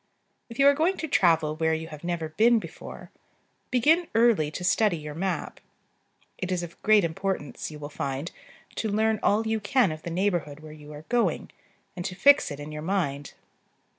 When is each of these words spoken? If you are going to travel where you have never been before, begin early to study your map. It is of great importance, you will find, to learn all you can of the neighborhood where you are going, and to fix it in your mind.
If 0.49 0.57
you 0.57 0.65
are 0.67 0.73
going 0.73 0.97
to 0.97 1.07
travel 1.07 1.55
where 1.55 1.75
you 1.75 1.89
have 1.89 2.03
never 2.03 2.29
been 2.29 2.57
before, 2.57 3.11
begin 3.69 4.07
early 4.15 4.49
to 4.49 4.63
study 4.63 4.97
your 4.97 5.13
map. 5.13 5.59
It 6.39 6.51
is 6.51 6.63
of 6.63 6.81
great 6.81 7.03
importance, 7.03 7.69
you 7.69 7.77
will 7.77 7.87
find, 7.89 8.31
to 8.77 8.89
learn 8.89 9.19
all 9.21 9.45
you 9.45 9.59
can 9.59 9.91
of 9.91 10.01
the 10.01 10.09
neighborhood 10.09 10.61
where 10.61 10.73
you 10.73 10.91
are 10.91 11.05
going, 11.07 11.51
and 11.95 12.03
to 12.05 12.15
fix 12.15 12.49
it 12.49 12.59
in 12.59 12.71
your 12.71 12.81
mind. 12.81 13.35